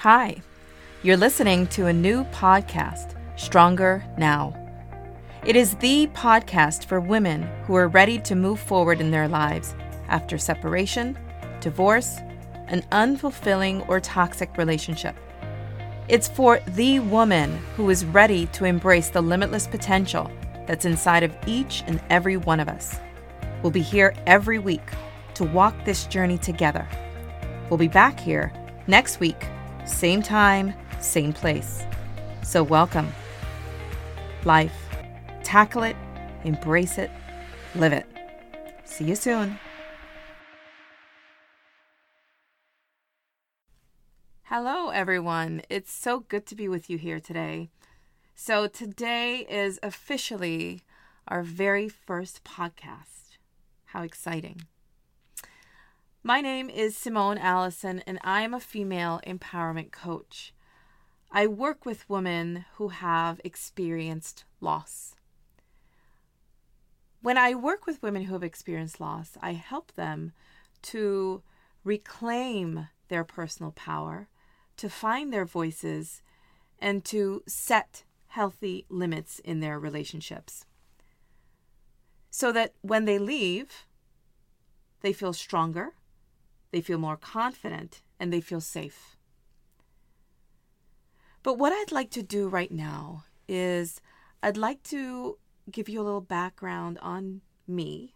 Hi, 0.00 0.42
you're 1.02 1.16
listening 1.16 1.68
to 1.68 1.86
a 1.86 1.92
new 1.92 2.24
podcast, 2.24 3.16
Stronger 3.38 4.04
Now. 4.18 4.54
It 5.42 5.56
is 5.56 5.74
the 5.76 6.08
podcast 6.08 6.84
for 6.84 7.00
women 7.00 7.44
who 7.64 7.74
are 7.76 7.88
ready 7.88 8.18
to 8.18 8.34
move 8.34 8.60
forward 8.60 9.00
in 9.00 9.10
their 9.10 9.26
lives 9.26 9.74
after 10.08 10.36
separation, 10.36 11.18
divorce, 11.60 12.18
an 12.68 12.82
unfulfilling 12.92 13.88
or 13.88 13.98
toxic 13.98 14.58
relationship. 14.58 15.16
It's 16.08 16.28
for 16.28 16.60
the 16.74 17.00
woman 17.00 17.56
who 17.74 17.88
is 17.88 18.04
ready 18.04 18.48
to 18.48 18.66
embrace 18.66 19.08
the 19.08 19.22
limitless 19.22 19.66
potential 19.66 20.30
that's 20.66 20.84
inside 20.84 21.22
of 21.22 21.34
each 21.46 21.82
and 21.86 22.02
every 22.10 22.36
one 22.36 22.60
of 22.60 22.68
us. 22.68 23.00
We'll 23.62 23.72
be 23.72 23.80
here 23.80 24.14
every 24.26 24.58
week 24.58 24.90
to 25.36 25.44
walk 25.44 25.86
this 25.86 26.04
journey 26.04 26.36
together. 26.36 26.86
We'll 27.70 27.78
be 27.78 27.88
back 27.88 28.20
here 28.20 28.52
next 28.86 29.20
week, 29.20 29.46
same 29.86 30.22
time, 30.22 30.74
same 31.00 31.32
place. 31.32 31.84
So, 32.42 32.62
welcome. 32.62 33.08
Life. 34.44 34.74
Tackle 35.42 35.84
it, 35.84 35.96
embrace 36.44 36.98
it, 36.98 37.10
live 37.76 37.92
it. 37.92 38.06
See 38.84 39.04
you 39.04 39.14
soon. 39.14 39.58
Hello, 44.44 44.90
everyone. 44.90 45.62
It's 45.68 45.92
so 45.92 46.20
good 46.20 46.46
to 46.46 46.54
be 46.54 46.68
with 46.68 46.88
you 46.90 46.98
here 46.98 47.20
today. 47.20 47.70
So, 48.34 48.66
today 48.66 49.46
is 49.48 49.78
officially 49.82 50.82
our 51.28 51.42
very 51.42 51.88
first 51.88 52.44
podcast. 52.44 53.38
How 53.86 54.02
exciting! 54.02 54.62
My 56.26 56.40
name 56.40 56.68
is 56.68 56.96
Simone 56.96 57.38
Allison, 57.38 58.02
and 58.04 58.18
I 58.24 58.40
am 58.40 58.52
a 58.52 58.58
female 58.58 59.20
empowerment 59.24 59.92
coach. 59.92 60.52
I 61.30 61.46
work 61.46 61.86
with 61.86 62.10
women 62.10 62.64
who 62.74 62.88
have 62.88 63.40
experienced 63.44 64.44
loss. 64.60 65.14
When 67.22 67.38
I 67.38 67.54
work 67.54 67.86
with 67.86 68.02
women 68.02 68.24
who 68.24 68.32
have 68.32 68.42
experienced 68.42 69.00
loss, 69.00 69.38
I 69.40 69.52
help 69.52 69.92
them 69.92 70.32
to 70.82 71.42
reclaim 71.84 72.88
their 73.06 73.22
personal 73.22 73.70
power 73.70 74.26
to 74.78 74.90
find 74.90 75.32
their 75.32 75.44
voices 75.44 76.22
and 76.80 77.04
to 77.04 77.44
set 77.46 78.02
healthy 78.26 78.84
limits 78.88 79.38
in 79.38 79.60
their 79.60 79.78
relationships. 79.78 80.66
So 82.32 82.50
that 82.50 82.74
when 82.80 83.04
they 83.04 83.20
leave, 83.20 83.86
they 85.02 85.12
feel 85.12 85.32
stronger, 85.32 85.92
they 86.76 86.82
feel 86.82 86.98
more 86.98 87.16
confident, 87.16 88.02
and 88.20 88.30
they 88.30 88.42
feel 88.42 88.60
safe. 88.60 89.16
But 91.42 91.56
what 91.56 91.72
I'd 91.72 91.90
like 91.90 92.10
to 92.10 92.22
do 92.22 92.48
right 92.48 92.70
now 92.70 93.24
is 93.48 94.02
I'd 94.42 94.58
like 94.58 94.82
to 94.90 95.38
give 95.70 95.88
you 95.88 96.02
a 96.02 96.04
little 96.04 96.20
background 96.20 96.98
on 97.00 97.40
me, 97.66 98.12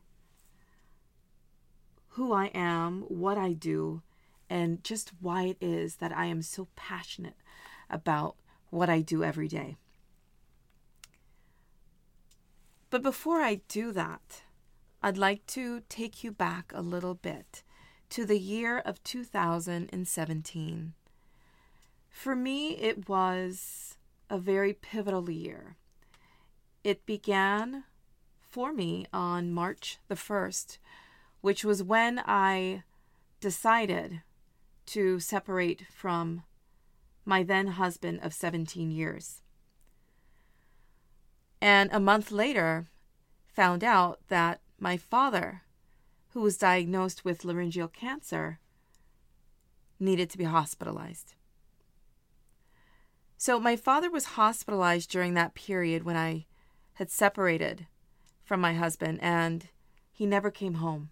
who 2.08 2.34
I 2.34 2.50
am, 2.52 3.00
what 3.08 3.38
I 3.38 3.54
do, 3.54 4.02
and 4.50 4.84
just 4.84 5.12
why 5.20 5.44
it 5.44 5.56
is 5.62 5.96
that 5.96 6.14
I 6.14 6.26
am 6.26 6.42
so 6.42 6.68
passionate 6.76 7.38
about 7.88 8.36
what 8.68 8.90
I 8.90 9.00
do 9.00 9.24
every 9.24 9.48
day. 9.48 9.78
But 12.90 13.00
before 13.00 13.40
I 13.40 13.62
do 13.68 13.90
that, 13.92 14.42
I'd 15.02 15.16
like 15.16 15.46
to 15.46 15.80
take 15.88 16.22
you 16.22 16.30
back 16.30 16.72
a 16.74 16.82
little 16.82 17.14
bit 17.14 17.62
to 18.10 18.26
the 18.26 18.38
year 18.38 18.78
of 18.78 19.02
2017. 19.04 20.92
For 22.08 22.36
me, 22.36 22.76
it 22.76 23.08
was 23.08 23.96
a 24.28 24.38
very 24.38 24.72
pivotal 24.72 25.30
year. 25.30 25.76
It 26.82 27.06
began 27.06 27.84
for 28.40 28.72
me 28.72 29.06
on 29.12 29.52
March 29.52 29.98
the 30.08 30.16
1st, 30.16 30.78
which 31.40 31.64
was 31.64 31.82
when 31.82 32.20
I 32.26 32.82
decided 33.40 34.22
to 34.86 35.20
separate 35.20 35.86
from 35.90 36.42
my 37.24 37.44
then 37.44 37.68
husband 37.68 38.20
of 38.22 38.34
17 38.34 38.90
years. 38.90 39.42
And 41.60 41.90
a 41.92 42.00
month 42.00 42.32
later, 42.32 42.86
found 43.46 43.84
out 43.84 44.18
that 44.28 44.60
my 44.78 44.96
father, 44.96 45.62
who 46.30 46.40
was 46.40 46.56
diagnosed 46.56 47.24
with 47.24 47.44
laryngeal 47.44 47.88
cancer, 47.88 48.58
needed 49.98 50.30
to 50.30 50.38
be 50.38 50.44
hospitalized. 50.44 51.34
So, 53.36 53.58
my 53.58 53.76
father 53.76 54.10
was 54.10 54.36
hospitalized 54.36 55.10
during 55.10 55.34
that 55.34 55.54
period 55.54 56.04
when 56.04 56.16
I 56.16 56.46
had 56.94 57.10
separated 57.10 57.86
from 58.44 58.60
my 58.60 58.74
husband, 58.74 59.18
and 59.22 59.68
he 60.12 60.26
never 60.26 60.50
came 60.50 60.74
home. 60.74 61.10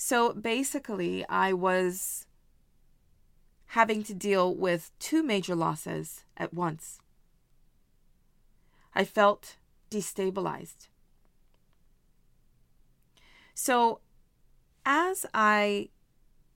So 0.00 0.32
basically, 0.32 1.26
I 1.28 1.52
was 1.52 2.26
having 3.72 4.04
to 4.04 4.14
deal 4.14 4.54
with 4.54 4.92
two 5.00 5.24
major 5.24 5.56
losses 5.56 6.22
at 6.36 6.54
once. 6.54 7.00
I 8.94 9.04
felt 9.04 9.56
destabilized. 9.90 10.86
So, 13.60 13.98
as 14.86 15.26
I 15.34 15.88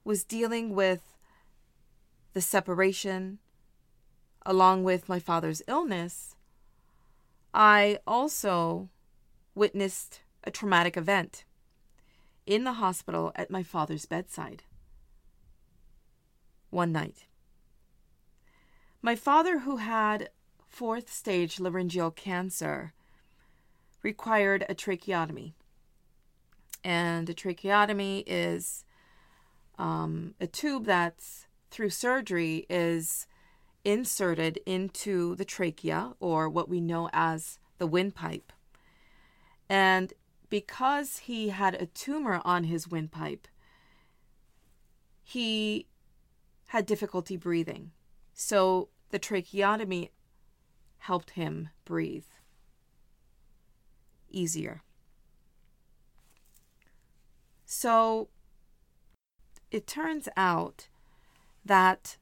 was 0.05 0.23
dealing 0.23 0.73
with 0.73 1.17
the 2.31 2.39
separation 2.39 3.39
along 4.45 4.85
with 4.85 5.09
my 5.09 5.19
father's 5.19 5.61
illness, 5.67 6.37
I 7.53 7.99
also 8.07 8.87
witnessed 9.53 10.21
a 10.45 10.49
traumatic 10.49 10.95
event 10.95 11.43
in 12.45 12.63
the 12.63 12.79
hospital 12.79 13.33
at 13.35 13.51
my 13.51 13.63
father's 13.63 14.05
bedside. 14.05 14.63
One 16.69 16.93
night. 16.93 17.25
My 19.01 19.17
father, 19.17 19.59
who 19.59 19.75
had 19.75 20.29
fourth 20.69 21.11
stage 21.11 21.59
laryngeal 21.59 22.11
cancer, 22.11 22.93
required 24.01 24.65
a 24.69 24.73
tracheotomy. 24.73 25.53
And 26.83 27.29
a 27.29 27.33
tracheotomy 27.33 28.23
is 28.27 28.83
um, 29.77 30.35
a 30.39 30.47
tube 30.47 30.85
that's 30.85 31.47
through 31.71 31.89
surgery 31.89 32.65
is 32.69 33.25
inserted 33.83 34.59
into 34.65 35.35
the 35.35 35.45
trachea 35.45 36.13
or 36.19 36.49
what 36.49 36.69
we 36.69 36.79
know 36.79 37.09
as 37.13 37.59
the 37.77 37.87
windpipe. 37.87 38.51
And 39.69 40.13
because 40.49 41.17
he 41.19 41.49
had 41.49 41.73
a 41.75 41.87
tumor 41.87 42.41
on 42.45 42.65
his 42.65 42.87
windpipe, 42.87 43.47
he 45.23 45.87
had 46.67 46.85
difficulty 46.85 47.37
breathing. 47.37 47.91
So 48.33 48.89
the 49.09 49.19
tracheotomy 49.19 50.11
helped 50.99 51.31
him 51.31 51.69
breathe 51.85 52.25
easier. 54.29 54.81
So 57.75 58.29
it 59.71 59.87
turns 59.87 60.29
out 60.37 60.89
that 61.65 62.17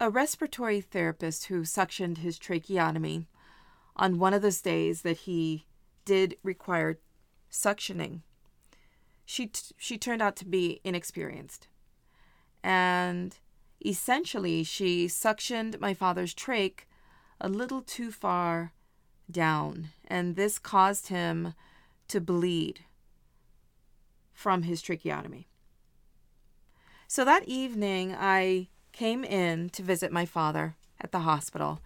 a 0.00 0.10
respiratory 0.10 0.80
therapist 0.80 1.44
who 1.44 1.60
suctioned 1.62 2.18
his 2.18 2.36
tracheotomy 2.36 3.28
on 3.94 4.18
one 4.18 4.34
of 4.34 4.42
those 4.42 4.60
days 4.60 5.02
that 5.02 5.18
he 5.18 5.66
did 6.04 6.36
require 6.42 6.98
suctioning. 7.48 8.22
She 9.24 9.46
t- 9.46 9.72
she 9.78 9.96
turned 9.96 10.20
out 10.20 10.34
to 10.38 10.44
be 10.44 10.80
inexperienced. 10.82 11.68
And 12.60 13.36
essentially 13.86 14.64
she 14.64 15.06
suctioned 15.06 15.78
my 15.78 15.94
father's 15.94 16.34
trach 16.34 16.80
a 17.40 17.48
little 17.48 17.82
too 17.82 18.10
far 18.10 18.72
down, 19.30 19.90
and 20.08 20.34
this 20.34 20.58
caused 20.58 21.06
him 21.06 21.54
to 22.08 22.20
bleed 22.20 22.80
from 24.38 24.62
his 24.62 24.80
tracheotomy. 24.80 25.48
So 27.08 27.24
that 27.24 27.48
evening, 27.48 28.14
I 28.16 28.68
came 28.92 29.24
in 29.24 29.68
to 29.70 29.82
visit 29.82 30.12
my 30.12 30.26
father 30.26 30.76
at 31.00 31.10
the 31.10 31.20
hospital 31.30 31.80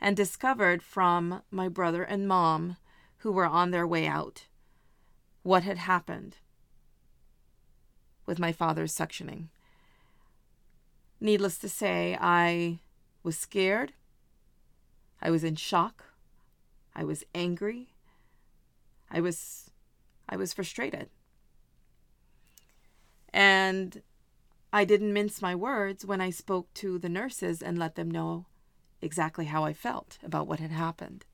and 0.00 0.16
discovered 0.16 0.84
from 0.84 1.42
my 1.50 1.68
brother 1.68 2.04
and 2.04 2.28
mom 2.28 2.76
who 3.18 3.32
were 3.32 3.44
on 3.44 3.72
their 3.72 3.88
way 3.88 4.06
out 4.06 4.46
what 5.42 5.64
had 5.64 5.78
happened 5.78 6.36
with 8.24 8.38
my 8.38 8.52
father's 8.52 8.94
suctioning. 8.94 9.48
Needless 11.20 11.58
to 11.58 11.68
say, 11.68 12.16
I 12.20 12.78
was 13.24 13.36
scared. 13.36 13.94
I 15.20 15.30
was 15.30 15.42
in 15.42 15.56
shock. 15.56 16.04
I 16.94 17.02
was 17.02 17.24
angry. 17.34 17.88
I 19.10 19.20
was 19.20 19.72
I 20.28 20.36
was 20.36 20.52
frustrated. 20.52 21.08
And 23.36 24.00
I 24.72 24.86
didn't 24.86 25.12
mince 25.12 25.42
my 25.42 25.54
words 25.54 26.06
when 26.06 26.22
I 26.22 26.30
spoke 26.30 26.72
to 26.72 26.98
the 26.98 27.10
nurses 27.10 27.60
and 27.60 27.78
let 27.78 27.94
them 27.94 28.10
know 28.10 28.46
exactly 29.02 29.44
how 29.44 29.62
I 29.62 29.74
felt 29.74 30.16
about 30.24 30.46
what 30.46 30.58
had 30.58 30.70
happened. 30.70 31.26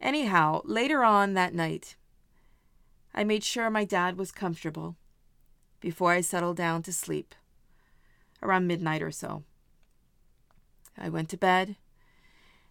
Anyhow, 0.00 0.60
later 0.64 1.02
on 1.02 1.34
that 1.34 1.52
night, 1.52 1.96
I 3.12 3.24
made 3.24 3.42
sure 3.42 3.70
my 3.70 3.84
dad 3.84 4.16
was 4.16 4.30
comfortable 4.30 4.94
before 5.80 6.12
I 6.12 6.20
settled 6.20 6.56
down 6.56 6.84
to 6.84 6.92
sleep 6.92 7.34
around 8.40 8.68
midnight 8.68 9.02
or 9.02 9.10
so. 9.10 9.42
I 10.96 11.08
went 11.08 11.28
to 11.30 11.36
bed 11.36 11.74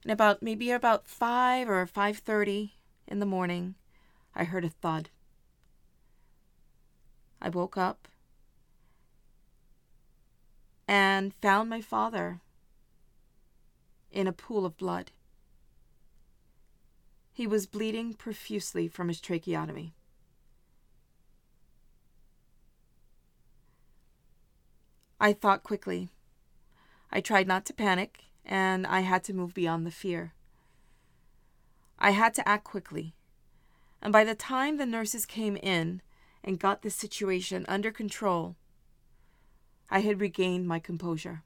and 0.03 0.13
about 0.13 0.41
maybe 0.41 0.71
about 0.71 1.09
5 1.09 1.67
or 1.67 1.85
5:30 1.85 2.71
in 3.05 3.19
the 3.19 3.25
morning, 3.25 3.75
I 4.33 4.45
heard 4.45 4.63
a 4.63 4.69
thud. 4.69 5.09
I 7.41 7.49
woke 7.49 7.77
up 7.77 8.07
and 10.87 11.33
found 11.41 11.69
my 11.69 11.81
father 11.81 12.41
in 14.11 14.27
a 14.27 14.33
pool 14.33 14.65
of 14.65 14.77
blood. 14.77 15.11
He 17.33 17.45
was 17.45 17.67
bleeding 17.67 18.13
profusely 18.13 18.87
from 18.87 19.09
his 19.09 19.21
tracheotomy. 19.21 19.93
I 25.19 25.33
thought 25.33 25.63
quickly. 25.63 26.09
I 27.11 27.21
tried 27.21 27.47
not 27.47 27.65
to 27.65 27.73
panic, 27.73 28.23
and 28.45 28.87
I 28.87 29.01
had 29.01 29.23
to 29.25 29.33
move 29.33 29.53
beyond 29.53 29.85
the 29.85 29.91
fear. 29.91 30.33
I 31.99 32.11
had 32.11 32.33
to 32.35 32.47
act 32.47 32.63
quickly, 32.63 33.15
and 34.01 34.13
by 34.13 34.23
the 34.23 34.35
time 34.35 34.77
the 34.77 34.85
nurses 34.85 35.25
came 35.25 35.57
in 35.57 36.01
and 36.43 36.59
got 36.59 36.81
the 36.81 36.89
situation 36.89 37.65
under 37.67 37.91
control, 37.91 38.55
I 39.89 39.99
had 39.99 40.21
regained 40.21 40.67
my 40.67 40.79
composure. 40.79 41.43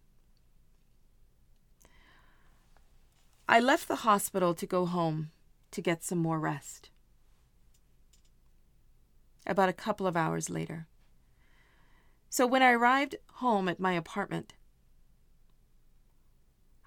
I 3.47 3.59
left 3.59 3.87
the 3.87 3.97
hospital 3.97 4.53
to 4.53 4.65
go 4.65 4.85
home 4.85 5.31
to 5.71 5.81
get 5.81 6.03
some 6.03 6.19
more 6.19 6.39
rest. 6.39 6.89
About 9.45 9.69
a 9.69 9.73
couple 9.73 10.07
of 10.07 10.15
hours 10.15 10.49
later. 10.49 10.87
So 12.29 12.47
when 12.47 12.63
I 12.63 12.71
arrived 12.71 13.15
home 13.33 13.67
at 13.67 13.79
my 13.79 13.93
apartment, 13.93 14.53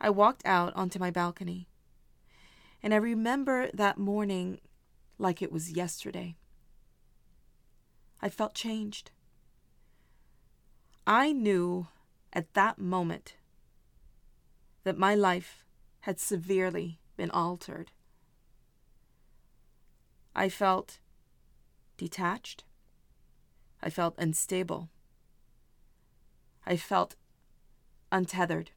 I 0.00 0.10
walked 0.10 0.44
out 0.46 0.74
onto 0.74 0.98
my 0.98 1.10
balcony, 1.10 1.68
and 2.82 2.94
I 2.94 2.98
remember 2.98 3.70
that 3.74 3.98
morning 3.98 4.60
like 5.18 5.42
it 5.42 5.52
was 5.52 5.72
yesterday. 5.72 6.36
I 8.24 8.30
felt 8.30 8.54
changed. 8.54 9.10
I 11.06 11.30
knew 11.30 11.88
at 12.32 12.54
that 12.54 12.78
moment 12.78 13.36
that 14.82 14.96
my 14.96 15.14
life 15.14 15.62
had 16.00 16.18
severely 16.18 17.00
been 17.18 17.30
altered. 17.30 17.90
I 20.34 20.48
felt 20.48 21.00
detached. 21.98 22.64
I 23.82 23.90
felt 23.90 24.14
unstable. 24.16 24.88
I 26.64 26.78
felt 26.78 27.16
untethered. 28.10 28.70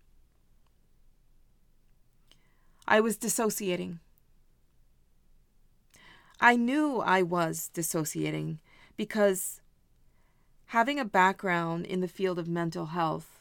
I 2.86 3.00
was 3.00 3.16
dissociating. 3.16 4.02
I 6.42 6.58
knew 6.58 7.00
I 7.00 7.22
was 7.22 7.70
dissociating 7.70 8.60
because 8.98 9.62
having 10.68 11.00
a 11.00 11.06
background 11.06 11.86
in 11.86 12.02
the 12.02 12.08
field 12.08 12.40
of 12.40 12.48
mental 12.48 12.88
health, 12.88 13.40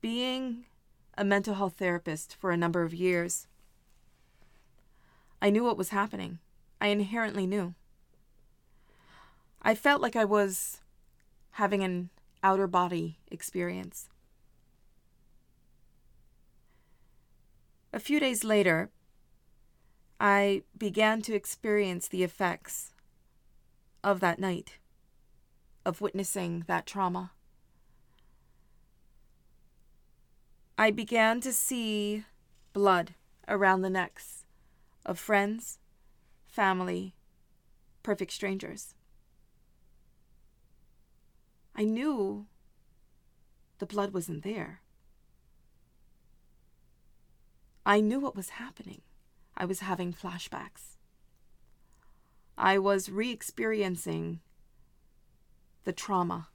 being 0.00 0.64
a 1.18 1.24
mental 1.24 1.54
health 1.54 1.74
therapist 1.76 2.36
for 2.36 2.50
a 2.50 2.56
number 2.56 2.82
of 2.82 2.94
years, 2.94 3.48
I 5.42 5.50
knew 5.50 5.64
what 5.64 5.76
was 5.76 5.90
happening. 5.90 6.38
I 6.80 6.86
inherently 6.88 7.46
knew. 7.46 7.74
I 9.60 9.74
felt 9.74 10.00
like 10.00 10.16
I 10.16 10.24
was 10.24 10.80
having 11.52 11.82
an 11.82 12.08
outer 12.42 12.66
body 12.66 13.18
experience. 13.30 14.08
A 17.92 17.98
few 17.98 18.20
days 18.20 18.44
later, 18.44 18.90
I 20.18 20.62
began 20.78 21.20
to 21.22 21.34
experience 21.34 22.08
the 22.08 22.22
effects 22.22 22.92
of 24.02 24.20
that 24.20 24.38
night, 24.38 24.78
of 25.84 26.00
witnessing 26.00 26.64
that 26.66 26.86
trauma. 26.86 27.32
I 30.78 30.90
began 30.90 31.40
to 31.42 31.52
see 31.52 32.24
blood 32.72 33.14
around 33.46 33.82
the 33.82 33.90
necks 33.90 34.46
of 35.04 35.18
friends, 35.18 35.78
family, 36.46 37.14
perfect 38.02 38.32
strangers. 38.32 38.94
I 41.74 41.84
knew 41.84 42.46
the 43.78 43.86
blood 43.86 44.12
wasn't 44.12 44.42
there. 44.42 44.80
I 47.84 48.00
knew 48.00 48.20
what 48.20 48.36
was 48.36 48.50
happening. 48.50 49.02
I 49.56 49.64
was 49.64 49.80
having 49.80 50.12
flashbacks. 50.12 50.96
I 52.60 52.76
was 52.76 53.08
re 53.08 53.30
experiencing 53.30 54.40
the 55.84 55.94
trauma 55.94 56.48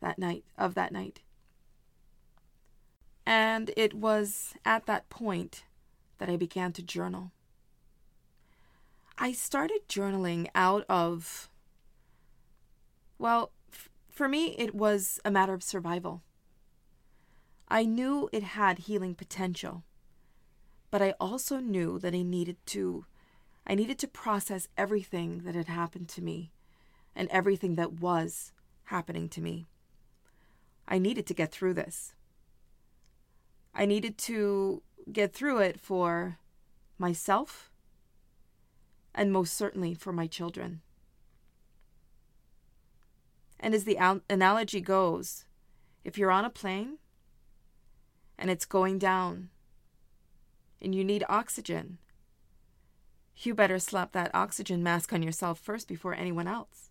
that 0.00 0.16
night 0.16 0.44
of 0.56 0.74
that 0.74 0.92
night. 0.92 1.22
And 3.26 3.72
it 3.76 3.94
was 3.94 4.54
at 4.64 4.86
that 4.86 5.10
point 5.10 5.64
that 6.18 6.30
I 6.30 6.36
began 6.36 6.72
to 6.74 6.84
journal. 6.84 7.32
I 9.18 9.32
started 9.32 9.88
journaling 9.88 10.46
out 10.54 10.84
of, 10.88 11.50
well, 13.18 13.50
for 14.08 14.28
me, 14.28 14.54
it 14.56 14.72
was 14.72 15.18
a 15.24 15.32
matter 15.32 15.52
of 15.52 15.64
survival. 15.64 16.22
I 17.66 17.82
knew 17.82 18.30
it 18.32 18.44
had 18.44 18.78
healing 18.78 19.16
potential, 19.16 19.82
but 20.92 21.02
I 21.02 21.14
also 21.18 21.58
knew 21.58 21.98
that 21.98 22.14
I 22.14 22.22
needed 22.22 22.58
to 22.66 23.04
I 23.66 23.74
needed 23.74 23.98
to 23.98 24.08
process 24.08 24.68
everything 24.76 25.42
that 25.44 25.54
had 25.54 25.66
happened 25.66 26.08
to 26.10 26.22
me 26.22 26.52
and 27.16 27.28
everything 27.30 27.74
that 27.74 27.94
was 27.94 28.52
happening 28.84 29.28
to 29.30 29.40
me. 29.40 29.66
I 30.86 30.98
needed 30.98 31.26
to 31.26 31.34
get 31.34 31.50
through 31.50 31.74
this. 31.74 32.14
I 33.74 33.84
needed 33.86 34.16
to 34.18 34.82
get 35.12 35.32
through 35.32 35.58
it 35.58 35.80
for 35.80 36.38
myself 36.98 37.70
and 39.14 39.32
most 39.32 39.54
certainly 39.54 39.94
for 39.94 40.12
my 40.12 40.26
children. 40.26 40.82
And 43.58 43.74
as 43.74 43.84
the 43.84 43.98
analogy 44.30 44.80
goes, 44.80 45.44
if 46.04 46.16
you're 46.16 46.30
on 46.30 46.44
a 46.44 46.50
plane 46.50 46.98
and 48.38 48.50
it's 48.50 48.64
going 48.64 48.98
down 48.98 49.48
and 50.80 50.94
you 50.94 51.02
need 51.02 51.24
oxygen, 51.28 51.98
you 53.38 53.54
better 53.54 53.78
slap 53.78 54.12
that 54.12 54.34
oxygen 54.34 54.82
mask 54.82 55.12
on 55.12 55.22
yourself 55.22 55.58
first 55.58 55.88
before 55.88 56.14
anyone 56.14 56.48
else. 56.48 56.90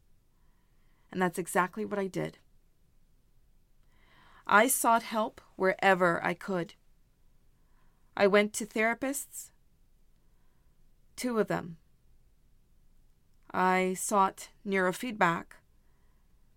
And 1.11 1.21
that's 1.21 1.39
exactly 1.39 1.85
what 1.85 1.99
I 1.99 2.07
did. 2.07 2.37
I 4.45 4.67
sought 4.67 5.03
help 5.03 5.41
wherever 5.55 6.23
I 6.23 6.33
could. 6.33 6.75
I 8.15 8.27
went 8.27 8.53
to 8.53 8.65
therapists, 8.65 9.51
two 11.15 11.39
of 11.39 11.47
them. 11.47 11.77
I 13.51 13.95
sought 13.97 14.49
neurofeedback 14.67 15.45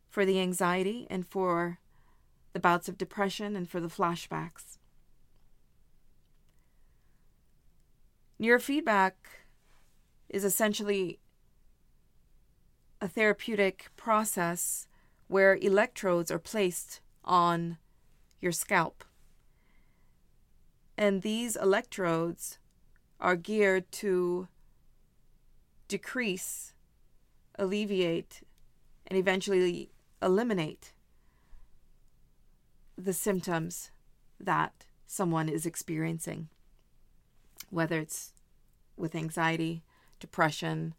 for 0.08 0.26
the 0.26 0.40
anxiety 0.40 1.06
and 1.08 1.26
for 1.26 1.78
the 2.52 2.60
bouts 2.60 2.88
of 2.88 2.98
depression 2.98 3.56
and 3.56 3.68
for 3.68 3.80
the 3.80 3.88
flashbacks. 3.88 4.78
Neurofeedback 8.40 9.12
is 10.28 10.44
essentially 10.44 11.18
a 13.00 13.08
therapeutic 13.08 13.90
process 13.96 14.86
where 15.28 15.56
electrodes 15.56 16.30
are 16.30 16.38
placed 16.38 17.00
on 17.24 17.78
your 18.40 18.52
scalp. 18.52 19.04
And 20.96 21.22
these 21.22 21.54
electrodes 21.54 22.58
are 23.20 23.36
geared 23.36 23.90
to 23.92 24.48
decrease, 25.86 26.74
alleviate, 27.58 28.42
and 29.06 29.18
eventually 29.18 29.90
eliminate 30.20 30.92
the 32.96 33.12
symptoms 33.12 33.90
that 34.40 34.84
someone 35.06 35.48
is 35.48 35.64
experiencing, 35.64 36.48
whether 37.70 38.00
it's 38.00 38.32
with 38.96 39.14
anxiety, 39.14 39.82
depression, 40.18 40.94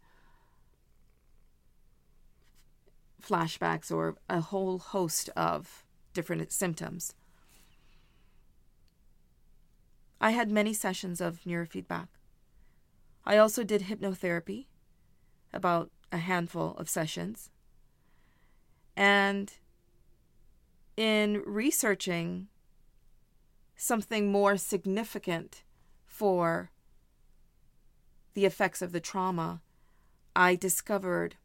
flashbacks 3.22 3.92
or 3.92 4.16
a 4.28 4.40
whole 4.40 4.78
host 4.78 5.30
of 5.36 5.84
different 6.12 6.50
symptoms. 6.52 7.14
I 10.20 10.32
had 10.32 10.50
many 10.50 10.74
sessions 10.74 11.20
of 11.20 11.40
neurofeedback. 11.46 12.08
I 13.24 13.36
also 13.36 13.64
did 13.64 13.82
hypnotherapy, 13.82 14.66
about 15.52 15.90
a 16.12 16.18
handful 16.18 16.74
of 16.76 16.88
sessions. 16.88 17.50
And 18.96 19.52
in 20.96 21.42
researching 21.46 22.48
something 23.76 24.30
more 24.30 24.56
significant 24.56 25.62
for 26.04 26.70
the 28.34 28.44
effects 28.44 28.82
of 28.82 28.92
the 28.92 29.00
trauma, 29.00 29.60
I 30.34 30.54
discovered 30.54 31.36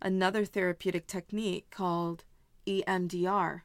another 0.00 0.44
therapeutic 0.44 1.06
technique 1.06 1.70
called 1.70 2.24
EMDR, 2.66 3.62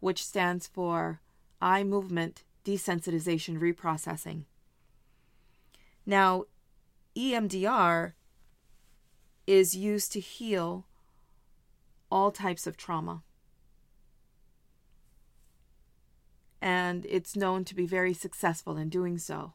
which 0.00 0.24
stands 0.24 0.66
for 0.66 1.20
Eye 1.60 1.84
Movement 1.84 2.44
Desensitization 2.64 3.58
Reprocessing. 3.58 4.44
Now, 6.04 6.44
EMDR 7.16 8.12
is 9.46 9.74
used 9.74 10.12
to 10.12 10.20
heal 10.20 10.86
all 12.10 12.30
types 12.30 12.66
of 12.66 12.76
trauma. 12.76 13.22
And 16.60 17.06
it's 17.08 17.36
known 17.36 17.64
to 17.64 17.74
be 17.74 17.86
very 17.86 18.12
successful 18.12 18.76
in 18.76 18.88
doing 18.88 19.18
so. 19.18 19.52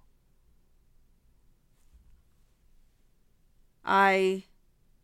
I 3.84 4.46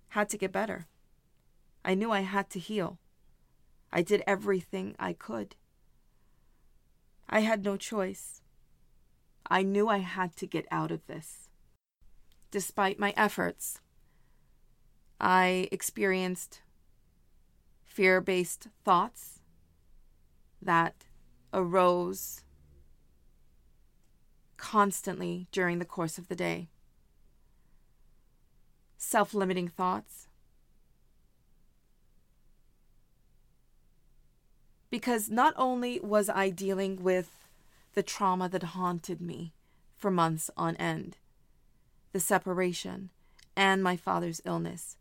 had 0.09 0.29
to 0.29 0.37
get 0.37 0.51
better. 0.51 0.87
I 1.83 1.93
knew 1.95 2.11
I 2.11 2.21
had 2.21 2.49
to 2.51 2.59
heal. 2.59 2.99
I 3.91 4.01
did 4.01 4.23
everything 4.27 4.95
I 4.99 5.13
could. 5.13 5.55
I 7.29 7.41
had 7.41 7.63
no 7.63 7.77
choice. 7.77 8.41
I 9.49 9.63
knew 9.63 9.87
I 9.87 9.99
had 9.99 10.35
to 10.37 10.45
get 10.47 10.65
out 10.71 10.91
of 10.91 11.05
this. 11.07 11.49
Despite 12.51 12.99
my 12.99 13.13
efforts, 13.17 13.79
I 15.19 15.67
experienced 15.71 16.61
fear 17.85 18.21
based 18.21 18.67
thoughts 18.83 19.39
that 20.61 21.05
arose 21.53 22.43
constantly 24.57 25.47
during 25.51 25.79
the 25.79 25.85
course 25.85 26.17
of 26.17 26.27
the 26.27 26.35
day, 26.35 26.69
self 28.97 29.33
limiting 29.33 29.67
thoughts. 29.67 30.27
Because 34.89 35.29
not 35.29 35.53
only 35.57 35.99
was 35.99 36.29
I 36.29 36.49
dealing 36.49 37.03
with 37.03 37.29
the 37.93 38.03
trauma 38.03 38.47
that 38.49 38.63
haunted 38.63 39.19
me 39.21 39.53
for 39.95 40.09
months 40.09 40.49
on 40.55 40.75
end, 40.77 41.17
the 42.13 42.19
separation, 42.19 43.09
and 43.55 43.83
my 43.83 43.97
father's 43.97 44.41
illness, 44.45 44.97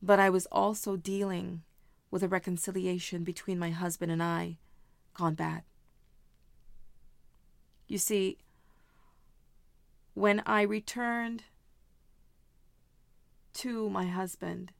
but 0.00 0.20
I 0.20 0.30
was 0.30 0.46
also 0.46 0.96
dealing 0.96 1.62
with 2.10 2.22
a 2.22 2.28
reconciliation 2.28 3.24
between 3.24 3.58
my 3.58 3.70
husband 3.70 4.12
and 4.12 4.22
I 4.22 4.58
gone 5.14 5.34
bad. 5.34 5.62
You 7.88 7.98
see, 7.98 8.38
when 10.14 10.42
I 10.46 10.62
returned 10.62 11.44
to 13.54 13.88
my 13.90 14.06
husband 14.06 14.72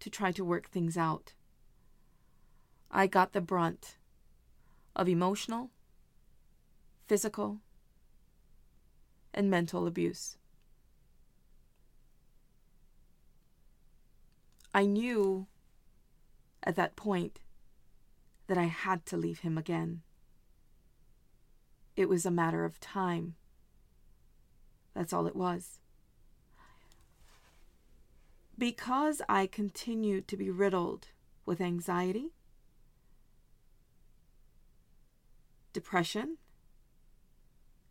to 0.00 0.10
try 0.10 0.32
to 0.32 0.44
work 0.44 0.68
things 0.68 0.96
out, 0.96 1.32
I 2.90 3.06
got 3.06 3.32
the 3.32 3.40
brunt 3.40 3.96
of 4.94 5.08
emotional, 5.08 5.70
physical, 7.06 7.60
and 9.32 9.50
mental 9.50 9.86
abuse. 9.86 10.36
I 14.72 14.86
knew 14.86 15.46
at 16.62 16.76
that 16.76 16.96
point 16.96 17.40
that 18.46 18.58
I 18.58 18.64
had 18.64 19.06
to 19.06 19.16
leave 19.16 19.40
him 19.40 19.56
again. 19.56 20.02
It 21.96 22.08
was 22.08 22.26
a 22.26 22.30
matter 22.30 22.64
of 22.64 22.80
time. 22.80 23.36
That's 24.94 25.12
all 25.12 25.26
it 25.26 25.36
was. 25.36 25.78
Because 28.56 29.20
I 29.28 29.46
continued 29.46 30.28
to 30.28 30.36
be 30.36 30.48
riddled 30.48 31.08
with 31.44 31.60
anxiety, 31.60 32.32
depression, 35.72 36.38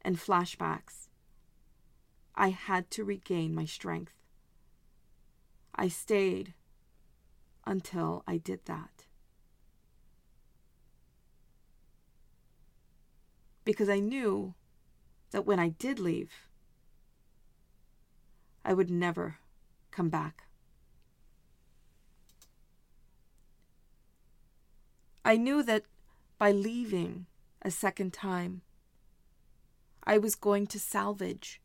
and 0.01 0.17
flashbacks, 0.17 1.09
I 2.35 2.49
had 2.49 2.89
to 2.91 3.03
regain 3.03 3.53
my 3.53 3.65
strength. 3.65 4.13
I 5.75 5.89
stayed 5.89 6.53
until 7.65 8.23
I 8.25 8.37
did 8.37 8.65
that. 8.65 9.05
Because 13.65 13.89
I 13.89 13.99
knew 13.99 14.55
that 15.31 15.45
when 15.45 15.59
I 15.59 15.69
did 15.69 15.99
leave, 15.99 16.47
I 18.63 18.73
would 18.73 18.89
never 18.89 19.39
come 19.91 20.09
back. 20.09 20.42
I 25.25 25.37
knew 25.37 25.63
that 25.63 25.83
by 26.37 26.51
leaving 26.51 27.27
a 27.61 27.71
second 27.71 28.11
time, 28.13 28.61
I 30.03 30.17
was 30.17 30.35
going 30.35 30.67
to 30.67 30.79
salvage 30.79 31.61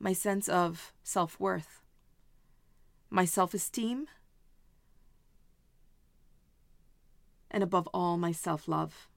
my 0.00 0.14
sense 0.14 0.48
of 0.48 0.92
self 1.02 1.38
worth, 1.38 1.82
my 3.10 3.26
self 3.26 3.52
esteem, 3.52 4.06
and 7.50 7.62
above 7.62 7.88
all, 7.92 8.16
my 8.16 8.32
self 8.32 8.66
love. 8.66 9.08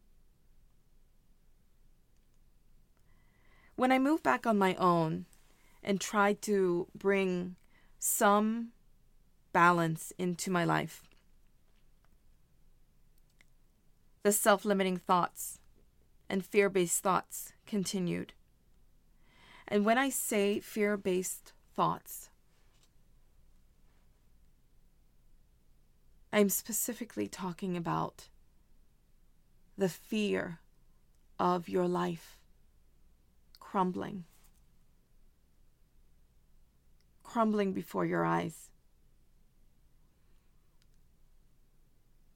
When 3.78 3.92
I 3.92 4.00
moved 4.00 4.24
back 4.24 4.46
on 4.46 4.58
my 4.58 4.76
own 4.76 5.26
and 5.82 6.00
tried 6.02 6.42
to 6.44 6.88
bring 6.94 7.56
some 8.00 8.74
balance 9.54 10.12
into 10.18 10.52
my 10.52 10.66
life, 10.66 11.04
the 14.24 14.32
self 14.32 14.66
limiting 14.66 14.98
thoughts 14.98 15.60
and 16.30 16.46
fear 16.46 16.70
based 16.70 17.02
thoughts 17.02 17.54
continued. 17.66 18.34
And 19.68 19.86
when 19.86 19.98
I 19.98 20.10
say 20.10 20.60
fear 20.60 20.98
based 20.98 21.54
thoughts, 21.76 22.30
I'm 26.34 26.50
specifically 26.50 27.28
talking 27.28 27.76
about 27.76 28.30
the 29.78 29.90
fear 29.90 30.60
of 31.40 31.68
your 31.68 31.88
life 31.88 32.38
crumbling, 33.60 34.26
crumbling 37.24 37.74
before 37.74 38.06
your 38.06 38.24
eyes, 38.24 38.70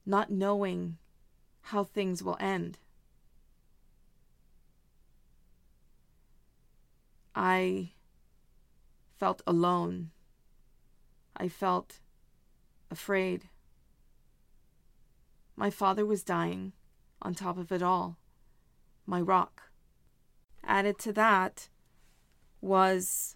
not 0.04 0.30
knowing 0.30 0.98
how 1.70 1.82
things 1.82 2.22
will 2.22 2.36
end. 2.38 2.78
I 7.34 7.90
felt 9.18 9.42
alone. 9.48 10.10
I 11.36 11.48
felt 11.48 11.98
afraid. 12.88 13.48
My 15.56 15.68
father 15.68 16.06
was 16.06 16.22
dying, 16.22 16.72
on 17.20 17.34
top 17.34 17.58
of 17.58 17.72
it 17.72 17.82
all. 17.82 18.16
My 19.04 19.20
rock. 19.20 19.62
Added 20.62 21.00
to 21.00 21.12
that 21.14 21.68
was 22.60 23.34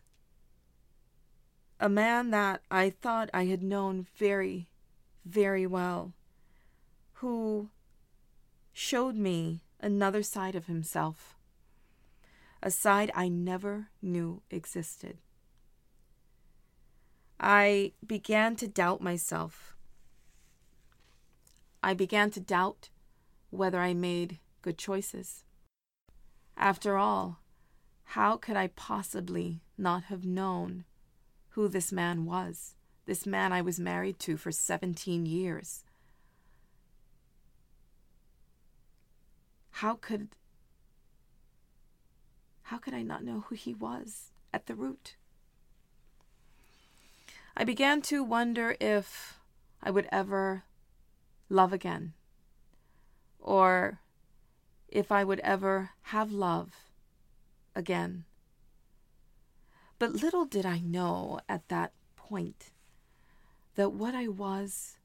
a 1.80 1.88
man 1.88 2.30
that 2.30 2.60
I 2.70 2.90
thought 2.90 3.28
I 3.34 3.46
had 3.46 3.62
known 3.62 4.06
very, 4.16 4.68
very 5.24 5.66
well, 5.66 6.12
who 7.14 7.70
showed 8.72 9.16
me 9.16 9.62
another 9.80 10.22
side 10.22 10.54
of 10.54 10.66
himself, 10.66 11.36
a 12.62 12.70
side 12.70 13.10
I 13.14 13.28
never 13.28 13.88
knew 14.02 14.42
existed. 14.50 15.18
I 17.38 17.92
began 18.06 18.56
to 18.56 18.68
doubt 18.68 19.00
myself 19.00 19.76
I 21.82 21.94
began 21.94 22.30
to 22.32 22.40
doubt 22.40 22.90
whether 23.48 23.80
I 23.80 23.94
made 23.94 24.38
good 24.60 24.76
choices. 24.76 25.44
After 26.56 26.98
all, 26.98 27.40
how 28.04 28.36
could 28.36 28.56
I 28.56 28.66
possibly 28.68 29.62
not 29.78 30.04
have 30.04 30.24
known 30.24 30.84
who 31.50 31.68
this 31.68 31.90
man 31.90 32.26
was, 32.26 32.74
this 33.06 33.24
man 33.24 33.52
I 33.52 33.62
was 33.62 33.80
married 33.80 34.18
to 34.20 34.36
for 34.36 34.52
17 34.52 35.24
years. 35.24 35.84
How 39.70 39.94
could 39.94 40.28
how 42.64 42.78
could 42.78 42.94
I 42.94 43.02
not 43.02 43.24
know 43.24 43.40
who 43.48 43.56
he 43.56 43.74
was 43.74 44.30
at 44.52 44.66
the 44.66 44.74
root? 44.74 45.16
I 47.56 47.64
began 47.64 48.00
to 48.02 48.22
wonder 48.22 48.76
if 48.80 49.40
I 49.82 49.90
would 49.90 50.08
ever 50.12 50.62
love 51.48 51.72
again, 51.72 52.12
or 53.40 54.00
if 54.88 55.10
I 55.10 55.24
would 55.24 55.40
ever 55.40 55.90
have 56.02 56.30
love 56.30 56.70
again. 57.74 58.24
But 59.98 60.12
little 60.12 60.44
did 60.44 60.64
I 60.64 60.78
know 60.78 61.40
at 61.48 61.68
that 61.68 61.92
point 62.16 62.70
that 63.74 63.90
what 63.90 64.14
I 64.14 64.28
was 64.28 64.96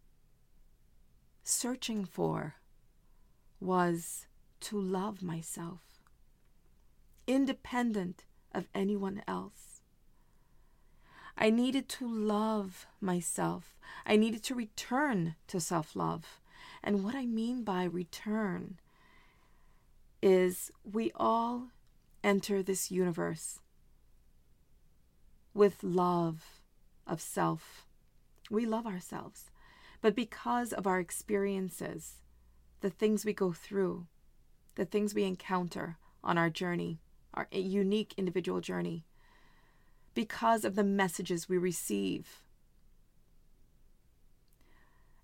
searching 1.44 2.06
for 2.06 2.56
was 3.60 4.25
to 4.62 4.80
love 4.80 5.22
myself, 5.22 5.82
independent 7.28 8.24
of 8.54 8.68
anyone 8.74 9.22
else. 9.28 9.82
I 11.38 11.50
needed 11.50 11.90
to 11.90 12.08
love 12.08 12.88
myself. 13.02 13.76
I 14.06 14.16
needed 14.16 14.44
to 14.44 14.56
return 14.56 15.36
to 15.48 15.60
self 15.60 15.96
love. 15.96 16.40
And 16.84 17.04
what 17.04 17.16
I 17.16 17.26
mean 17.26 17.64
by 17.64 17.84
return 17.84 18.80
is 20.22 20.72
we 20.84 21.12
all 21.16 21.68
enter 22.24 22.64
this 22.64 22.90
universe 22.90 23.60
with 25.54 25.84
love 25.84 26.62
of 27.06 27.22
self. 27.22 27.86
We 28.50 28.66
love 28.66 28.86
ourselves. 28.86 29.52
But 30.02 30.16
because 30.16 30.74
of 30.74 30.86
our 30.86 31.00
experiences, 31.00 32.16
the 32.82 32.90
things 32.90 33.26
we 33.26 33.34
go 33.34 33.52
through, 33.52 34.06
the 34.76 34.86
things 34.86 35.14
we 35.14 35.24
encounter 35.24 35.98
on 36.24 36.38
our 36.38 36.50
journey, 36.50 37.00
our 37.34 37.48
unique 37.52 38.14
individual 38.18 38.62
journey, 38.62 39.06
because 40.14 40.64
of 40.64 40.76
the 40.76 40.84
messages 40.84 41.50
we 41.50 41.58
receive 41.58 42.42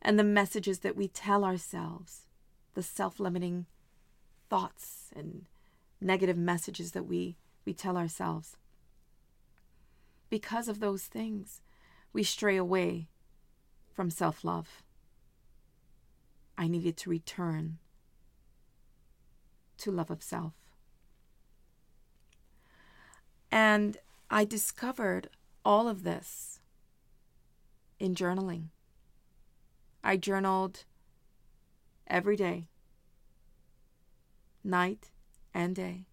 and 0.02 0.18
the 0.18 0.24
messages 0.24 0.80
that 0.80 0.96
we 0.96 1.08
tell 1.08 1.44
ourselves, 1.44 2.28
the 2.74 2.84
self 2.84 3.20
limiting 3.20 3.66
thoughts 4.50 5.10
and 5.16 5.46
negative 6.00 6.38
messages 6.38 6.92
that 6.92 7.04
we, 7.04 7.38
we 7.66 7.74
tell 7.74 7.98
ourselves. 7.98 8.58
Because 10.30 10.68
of 10.68 10.80
those 10.80 11.04
things, 11.04 11.62
we 12.14 12.24
stray 12.24 12.58
away 12.58 13.08
from 13.94 14.10
self 14.10 14.44
love. 14.44 14.82
I 16.58 16.68
needed 16.68 16.98
to 16.98 17.10
return 17.10 17.78
to 19.82 19.92
love 19.92 20.10
of 20.10 20.24
self. 20.24 20.54
And 23.52 23.98
I 24.30 24.46
discovered 24.46 25.30
all 25.66 25.88
of 25.88 26.04
this 26.04 26.60
in 28.00 28.16
journaling. 28.16 28.68
I 30.04 30.18
journaled 30.18 30.86
every 32.08 32.36
day, 32.36 32.68
night 34.64 35.12
and 35.54 35.76
day. 35.76 36.06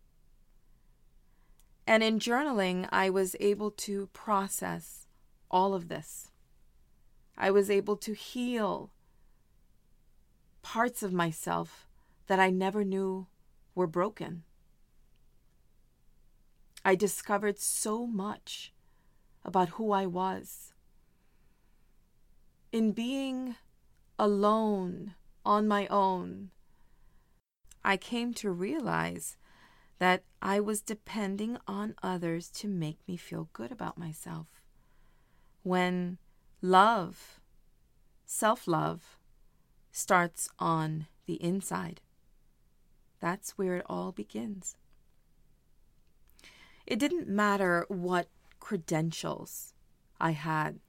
And 1.87 2.02
in 2.02 2.18
journaling, 2.18 2.88
I 2.92 3.08
was 3.08 3.34
able 3.40 3.70
to 3.70 4.08
process 4.08 5.06
all 5.50 5.75
of 5.75 5.88
this. 5.88 6.30
I 7.37 7.50
was 7.50 7.70
able 7.70 7.96
to 7.96 8.12
heal 8.12 8.90
parts 10.62 11.02
of 11.02 11.12
myself 11.12 11.87
that 12.26 12.38
I 12.38 12.50
never 12.50 12.84
knew 12.84 13.26
were 13.78 13.87
broken. 13.87 14.42
I 16.84 16.97
discovered 16.97 17.60
so 17.60 18.08
much 18.08 18.73
about 19.45 19.69
who 19.71 19.93
I 19.93 20.04
was. 20.04 20.75
In 22.73 22.91
being 22.91 23.54
alone 24.19 25.14
on 25.45 25.69
my 25.69 25.86
own, 25.86 26.50
I 27.84 27.97
came 27.97 28.34
to 28.34 28.50
realize 28.50 29.36
that 30.00 30.25
I 30.43 30.58
was 30.58 30.80
depending 30.80 31.56
on 31.69 31.95
others 32.02 32.50
to 32.58 32.67
make 32.67 32.99
me 33.06 33.17
feel 33.17 33.49
good 33.52 33.71
about 33.71 33.97
myself. 33.97 34.49
When 35.62 36.19
love, 36.60 37.38
self 38.26 38.67
love, 38.67 39.19
starts 39.93 40.49
on 40.58 41.06
the 41.26 41.41
inside. 41.41 42.00
That's 43.21 43.59
where 43.59 43.76
it 43.76 43.87
all 43.89 44.13
begins. 44.13 44.76
It 46.87 46.99
didn't 46.99 47.28
matter 47.28 47.85
what 47.89 48.28
credentials 48.61 49.75
I 50.21 50.31
had. 50.33 50.81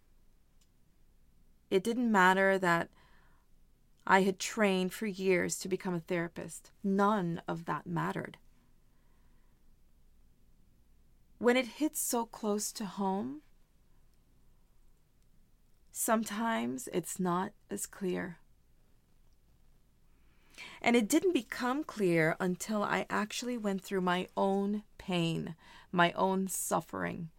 It 1.69 1.83
didn't 1.83 2.11
matter 2.11 2.57
that 2.57 2.89
I 4.07 4.23
had 4.23 4.39
trained 4.39 4.91
for 4.91 5.05
years 5.05 5.59
to 5.59 5.67
become 5.67 5.93
a 5.93 5.99
therapist. 5.99 6.71
None 6.83 7.41
of 7.47 7.65
that 7.65 7.85
mattered. 7.85 8.37
When 11.37 11.55
it 11.55 11.67
hits 11.67 12.01
so 12.01 12.25
close 12.25 12.71
to 12.73 12.85
home, 12.85 13.41
sometimes 15.91 16.89
it's 16.91 17.19
not 17.19 17.51
as 17.69 17.85
clear. 17.85 18.38
And 20.81 20.95
it 20.95 21.09
didn't 21.09 21.33
become 21.33 21.83
clear 21.83 22.35
until 22.39 22.83
I 22.83 23.05
actually 23.09 23.57
went 23.57 23.81
through 23.81 24.01
my 24.01 24.27
own 24.37 24.83
pain, 24.97 25.55
my 25.91 26.11
own 26.13 26.47
suffering, 26.47 27.29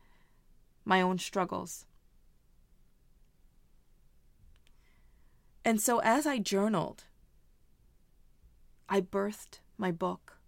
my 0.84 1.00
own 1.00 1.18
struggles. 1.18 1.86
And 5.64 5.80
so 5.80 6.00
as 6.00 6.26
I 6.26 6.38
journaled, 6.38 7.04
I 8.88 9.00
birthed 9.00 9.60
my 9.78 9.90
book. 9.90 10.38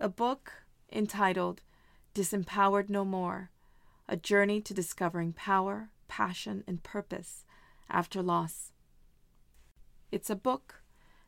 A 0.00 0.08
book 0.08 0.64
entitled 0.92 1.62
Disempowered 2.14 2.88
No 2.88 3.04
More 3.04 3.50
A 4.08 4.16
Journey 4.16 4.60
to 4.62 4.74
Discovering 4.74 5.32
Power, 5.32 5.90
Passion, 6.08 6.64
and 6.66 6.82
Purpose 6.82 7.44
After 7.90 8.22
Loss. 8.22 8.72
It's 10.10 10.30
a 10.30 10.36
book 10.36 10.82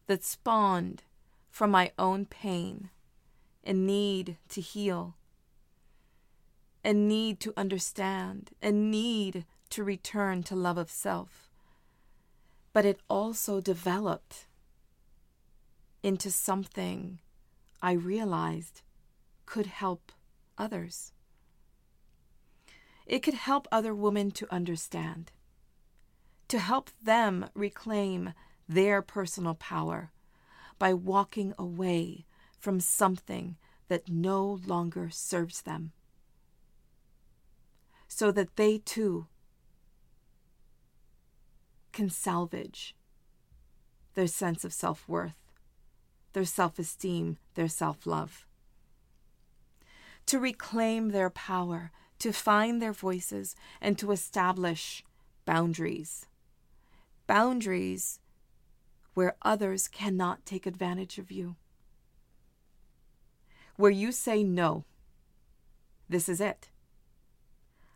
that 0.06 0.24
spawned 0.24 1.02
from 1.50 1.70
my 1.70 1.92
own 1.98 2.24
pain 2.24 2.90
and 3.64 3.86
need 3.86 4.38
to 4.48 4.60
heal, 4.60 5.16
and 6.84 7.08
need 7.08 7.40
to 7.40 7.52
understand, 7.56 8.50
and 8.62 8.90
need 8.90 9.44
to 9.70 9.84
return 9.84 10.42
to 10.44 10.54
love 10.54 10.78
of 10.78 10.90
self. 10.90 11.50
But 12.72 12.84
it 12.84 13.00
also 13.08 13.60
developed 13.60 14.46
into 16.02 16.30
something 16.30 17.18
I 17.82 17.92
realized 17.92 18.82
could 19.44 19.66
help 19.66 20.12
others. 20.56 21.12
It 23.06 23.22
could 23.22 23.34
help 23.34 23.66
other 23.72 23.94
women 23.94 24.30
to 24.32 24.54
understand, 24.54 25.32
to 26.48 26.58
help 26.58 26.90
them 27.02 27.50
reclaim 27.54 28.32
their 28.68 29.00
personal 29.00 29.54
power 29.54 30.10
by 30.78 30.92
walking 30.92 31.54
away 31.58 32.26
from 32.58 32.80
something 32.80 33.56
that 33.88 34.08
no 34.08 34.60
longer 34.66 35.08
serves 35.10 35.62
them, 35.62 35.92
so 38.06 38.30
that 38.30 38.56
they 38.56 38.78
too 38.78 39.26
can 41.92 42.10
salvage 42.10 42.94
their 44.14 44.26
sense 44.26 44.64
of 44.64 44.72
self 44.72 45.08
worth, 45.08 45.34
their 46.32 46.44
self 46.44 46.78
esteem, 46.78 47.38
their 47.54 47.68
self 47.68 48.06
love. 48.06 48.46
To 50.26 50.38
reclaim 50.38 51.10
their 51.10 51.30
power, 51.30 51.90
to 52.18 52.32
find 52.32 52.82
their 52.82 52.92
voices, 52.92 53.56
and 53.80 53.96
to 53.98 54.12
establish 54.12 55.02
boundaries. 55.46 56.26
Boundaries 57.26 58.20
where 59.18 59.34
others 59.42 59.88
cannot 59.88 60.46
take 60.46 60.64
advantage 60.64 61.18
of 61.18 61.32
you. 61.32 61.56
Where 63.74 63.90
you 63.90 64.12
say 64.12 64.44
no. 64.44 64.84
This 66.08 66.28
is 66.28 66.40
it. 66.40 66.68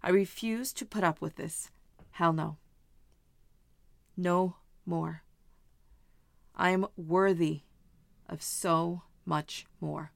I 0.03 0.11
refuse 0.11 0.73
to 0.73 0.85
put 0.85 1.05
up 1.05 1.21
with 1.21 1.37
this. 1.37 1.71
Hell 2.11 2.33
no. 2.33 2.57
No 4.17 4.57
more. 4.85 5.23
I 6.57 6.71
am 6.71 6.89
worthy 6.97 7.61
of 8.29 8.43
so 8.43 9.03
much 9.25 9.65
more. 9.81 10.11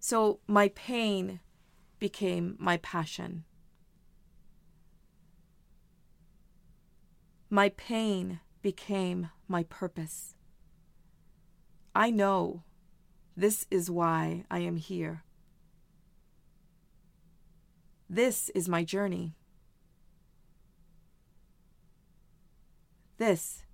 So 0.00 0.40
my 0.48 0.66
pain 0.70 1.38
became 2.00 2.56
my 2.58 2.78
passion. 2.78 3.44
My 7.52 7.68
pain 7.68 8.40
became 8.62 9.28
my 9.46 9.64
purpose. 9.64 10.34
I 11.94 12.10
know 12.10 12.62
this 13.36 13.66
is 13.70 13.90
why 13.90 14.46
I 14.50 14.60
am 14.60 14.76
here. 14.76 15.22
This 18.08 18.48
is 18.54 18.70
my 18.70 18.84
journey. 18.84 19.34
This 23.18 23.66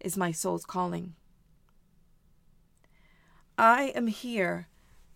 is 0.00 0.16
my 0.16 0.32
soul's 0.32 0.66
calling. 0.66 1.14
I 3.56 3.92
am 3.94 4.08
here 4.08 4.66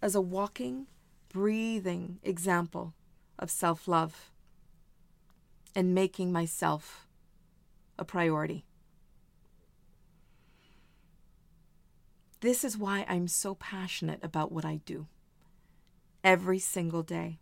as 0.00 0.14
a 0.14 0.20
walking, 0.20 0.86
breathing 1.28 2.20
example 2.22 2.94
of 3.36 3.50
self 3.50 3.88
love 3.88 4.30
and 5.74 5.92
making 5.92 6.30
myself 6.30 7.08
a 8.00 8.04
priority. 8.04 8.64
This 12.40 12.64
is 12.64 12.76
why 12.76 13.04
I'm 13.06 13.28
so 13.28 13.54
passionate 13.54 14.18
about 14.22 14.50
what 14.50 14.64
I 14.64 14.80
do 14.86 15.06
every 16.24 16.58
single 16.58 17.02
day. 17.02 17.38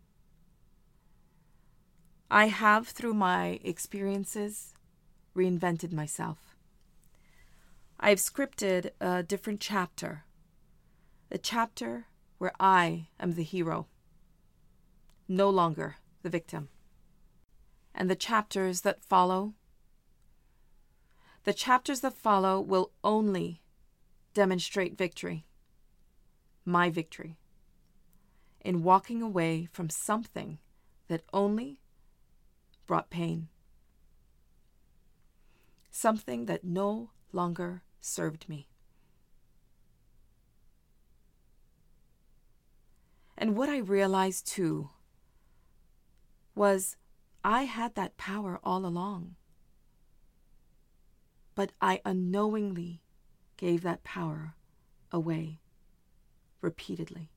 I 2.29 2.47
have, 2.47 2.89
through 2.89 3.15
my 3.15 3.59
experiences, 3.63 4.73
reinvented 5.35 5.93
myself. 5.93 6.55
I've 7.99 8.19
scripted 8.19 8.91
a 9.01 9.23
different 9.23 9.61
chapter, 9.61 10.25
the 11.29 11.37
chapter 11.37 12.05
where 12.37 12.53
I 12.59 13.07
am 13.19 13.33
the 13.33 13.43
hero, 13.43 13.87
no 15.27 15.49
longer 15.49 15.95
the 16.21 16.29
victim. 16.29 16.69
And 17.95 18.09
the 18.09 18.15
chapters 18.15 18.81
that 18.81 19.03
follow, 19.03 19.53
the 21.49 21.53
chapters 21.53 22.01
that 22.01 22.13
follow 22.13 22.61
will 22.61 22.91
only 23.03 23.59
demonstrate 24.35 24.95
victory, 24.95 25.47
my 26.63 26.91
victory, 26.91 27.39
in 28.61 28.83
walking 28.83 29.19
away 29.23 29.67
from 29.71 29.89
something 29.89 30.59
that 31.07 31.23
only 31.33 31.81
brought 32.85 33.09
pain, 33.09 33.47
something 35.89 36.45
that 36.45 36.63
no 36.63 37.09
longer 37.33 37.81
served 37.99 38.47
me. 38.47 38.67
And 43.35 43.57
what 43.57 43.69
I 43.69 43.79
realized 43.79 44.45
too 44.45 44.91
was 46.53 46.95
I 47.43 47.63
had 47.63 47.95
that 47.95 48.17
power 48.17 48.59
all 48.63 48.85
along. 48.85 49.33
But 51.59 51.73
I 51.81 51.99
unknowingly 52.05 53.01
gave 53.57 53.83
that 53.83 54.05
power 54.05 54.55
away 55.11 55.59
repeatedly 56.61 57.31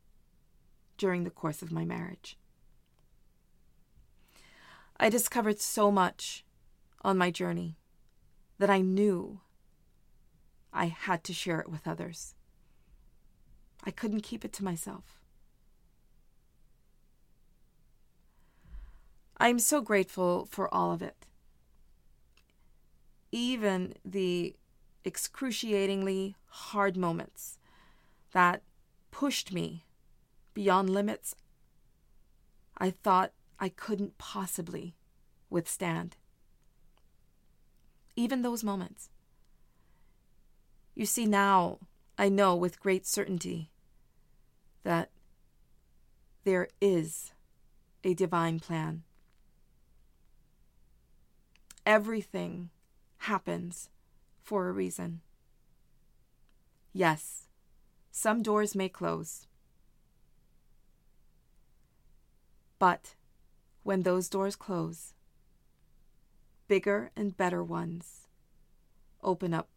during 0.97 1.25
the 1.25 1.31
course 1.31 1.61
of 1.61 1.73
my 1.73 1.85
marriage. 1.85 2.39
I 4.97 5.09
discovered 5.09 5.59
so 5.59 5.91
much 5.91 6.45
on 7.03 7.19
my 7.19 7.33
journey 7.33 7.79
that 8.59 8.71
I 8.71 8.81
knew 8.81 9.41
I 10.73 10.85
had 10.85 11.25
to 11.25 11.33
share 11.33 11.59
it 11.59 11.69
with 11.69 11.89
others. 11.89 12.37
I 13.83 13.91
couldn't 13.91 14.21
keep 14.21 14.45
it 14.45 14.53
to 14.53 14.65
myself. 14.65 15.21
I'm 19.39 19.59
so 19.59 19.81
grateful 19.81 20.47
for 20.49 20.73
all 20.73 20.93
of 20.93 21.03
it. 21.03 21.27
Even 23.33 23.95
the 24.05 24.55
excruciatingly 25.05 26.37
hard 26.47 26.97
moments 26.97 27.59
that 28.33 28.62
pushed 29.11 29.53
me 29.53 29.85
beyond 30.55 30.90
limits 30.90 31.35
I 32.83 32.90
thought 32.90 33.33
I 33.61 33.68
couldn't 33.68 34.18
possibly 34.18 34.97
withstand. 35.49 36.16
Even 38.16 38.42
those 38.42 38.64
moments. 38.64 39.09
You 40.95 41.07
see, 41.07 41.27
now 41.27 41.79
I 42.18 42.29
know 42.29 42.57
with 42.57 42.81
great 42.81 43.07
certainty 43.07 43.71
that 44.83 45.11
there 46.45 46.68
is 46.81 47.33
a 48.03 48.14
divine 48.14 48.59
plan. 48.59 49.05
Everything 51.87 52.71
happens 53.23 53.89
for 54.43 54.69
a 54.69 54.73
reason. 54.73 55.21
Yes, 56.93 57.47
some 58.11 58.43
doors 58.43 58.75
may 58.75 58.89
close. 58.89 59.47
But 62.79 63.15
when 63.85 64.03
those 64.03 64.29
doors 64.29 64.57
close, 64.57 65.15
bigger 66.67 67.13
and 67.15 67.37
better 67.37 67.63
ones 67.63 68.27
open 69.23 69.55
up 69.55 69.69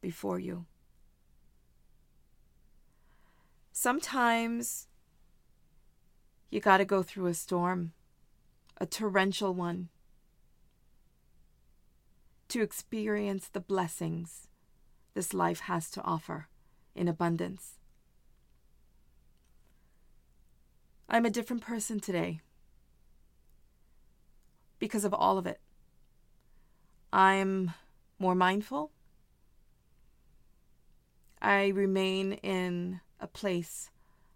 before 0.00 0.38
you. 0.38 0.64
Sometimes 3.70 4.88
you 6.48 6.60
got 6.60 6.78
to 6.78 6.86
go 6.86 7.02
through 7.02 7.26
a 7.26 7.34
storm, 7.34 7.92
a 8.78 8.86
torrential 8.86 9.52
one, 9.52 9.90
to 12.48 12.62
experience 12.62 13.48
the 13.48 13.60
blessings 13.60 14.48
this 15.14 15.32
life 15.32 15.60
has 15.60 15.90
to 15.92 16.02
offer 16.02 16.48
in 16.94 17.08
abundance. 17.08 17.78
I'm 21.08 21.24
a 21.24 21.30
different 21.30 21.62
person 21.62 22.00
today 22.00 22.40
because 24.78 25.04
of 25.04 25.14
all 25.14 25.38
of 25.38 25.46
it. 25.46 25.60
I'm 27.12 27.72
more 28.18 28.34
mindful. 28.34 28.90
I 31.40 31.68
remain 31.68 32.32
in 32.34 33.00
a 33.20 33.26
place 33.26 33.90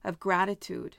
of 0.04 0.20
gratitude 0.20 0.96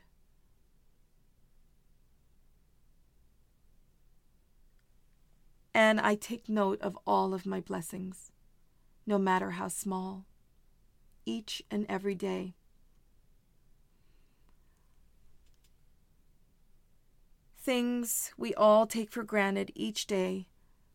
and 5.80 6.02
I 6.02 6.16
take 6.16 6.50
note 6.50 6.82
of 6.82 6.98
all 7.08 7.34
of 7.34 7.46
my 7.46 7.62
blessings, 7.62 8.34
no 9.08 9.18
matter 9.18 9.52
how 9.52 9.70
small, 9.70 10.26
each 11.26 11.64
and 11.72 11.86
every 11.88 12.16
day. 12.16 12.54
Things 17.58 18.34
we 18.38 18.54
all 18.56 18.88
take 18.88 19.10
for 19.10 19.24
granted 19.24 19.72
each 19.74 20.06
day, 20.06 20.50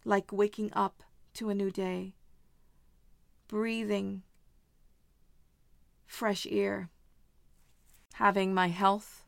like 0.05 0.31
waking 0.31 0.71
up 0.75 1.03
to 1.33 1.49
a 1.49 1.55
new 1.55 1.71
day, 1.71 2.13
breathing 3.49 4.23
fresh 6.05 6.47
air, 6.51 6.91
having 8.17 8.53
my 8.53 8.69
health, 8.69 9.25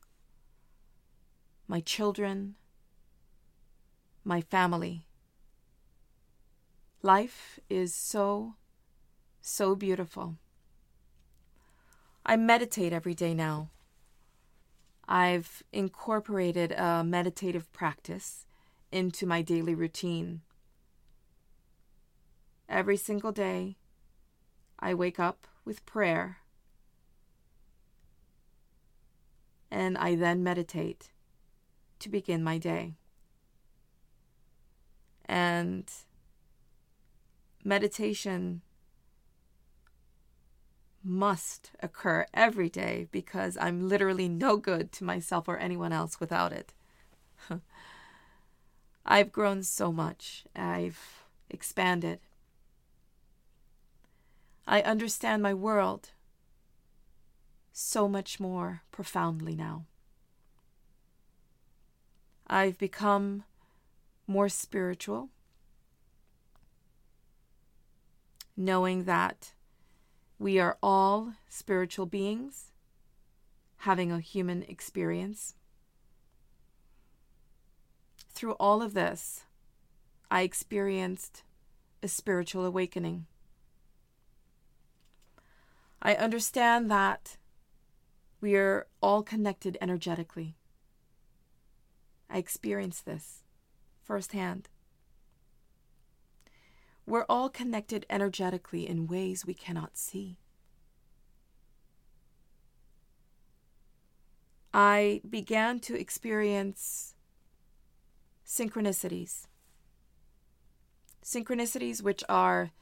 my 1.67 1.81
children, 1.81 2.57
my 4.23 4.43
family. 4.43 5.07
Life 7.03 7.61
is 7.69 7.95
so, 7.95 8.55
so 9.41 9.77
beautiful. 9.77 10.37
I 12.25 12.37
meditate 12.37 12.93
every 12.93 13.15
day 13.15 13.35
now. 13.35 13.71
I've 15.09 15.63
incorporated 15.73 16.73
a 16.73 17.05
meditative 17.05 17.73
practice 17.73 18.47
into 18.91 19.27
my 19.27 19.43
daily 19.43 19.75
routine. 19.75 20.41
Every 22.69 22.97
single 22.97 23.31
day, 23.31 23.77
I 24.79 24.95
wake 24.95 25.21
up 25.21 25.47
with 25.65 25.87
prayer 25.87 26.39
and 29.71 29.97
I 29.99 30.17
then 30.17 30.43
meditate 30.43 31.11
to 32.01 32.09
begin 32.09 32.43
my 32.43 32.59
day. 32.59 32.95
And 35.27 35.91
meditation 37.67 38.63
must 41.03 41.73
occur 41.81 42.27
every 42.33 42.69
day 42.69 43.09
because 43.11 43.59
I'm 43.61 43.89
literally 43.89 44.29
no 44.29 44.57
good 44.57 44.93
to 44.93 45.05
myself 45.05 45.49
or 45.49 45.59
anyone 45.59 45.93
else 45.93 46.21
without 46.21 46.53
it. 46.53 46.73
I've 49.07 49.33
grown 49.33 49.63
so 49.63 49.93
much. 49.93 50.45
I've 50.55 51.25
expanded. 51.51 52.21
I 54.67 54.81
understand 54.83 55.43
my 55.43 55.55
world 55.55 56.11
so 57.73 58.09
much 58.09 58.41
more 58.41 58.83
profoundly 58.91 59.55
now. 59.55 59.85
I've 62.47 62.79
become 62.79 63.45
more 64.27 64.49
spiritual 64.49 65.31
knowing 68.57 69.05
that 69.05 69.53
we 70.39 70.59
are 70.59 70.79
all 70.83 71.35
spiritual 71.49 72.07
beings 72.07 72.73
having 73.79 74.11
a 74.11 74.21
human 74.21 74.63
experience. 74.63 75.55
Through 78.31 78.53
all 78.55 78.83
of 78.83 78.95
this, 78.95 79.45
I 80.31 80.43
experienced 80.43 81.43
a 82.03 82.09
spiritual 82.09 82.65
awakening. 82.65 83.27
I 86.03 86.15
understand 86.15 86.91
that 86.91 87.37
we 88.41 88.55
are 88.57 88.87
all 89.01 89.23
connected 89.23 89.79
energetically. 89.81 90.57
I 92.29 92.39
experienced 92.39 93.07
this 93.07 93.43
firsthand. 94.03 94.69
We're 97.07 97.27
all 97.29 97.49
connected 97.49 98.05
energetically 98.11 98.89
in 98.89 99.07
ways 99.07 99.47
we 99.47 99.55
cannot 99.55 99.97
see. 99.97 100.39
I 104.75 105.23
began 105.29 105.79
to 105.81 105.99
experience 105.99 107.15
synchronicities. 108.45 109.47
Synchronicities, 111.25 112.03
which 112.03 112.23
are 112.29 112.73